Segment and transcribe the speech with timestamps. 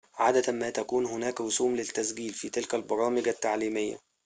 [0.19, 3.97] عادة ما تكون هناك رسوم للتسجيل في تلك البرامج التعليمية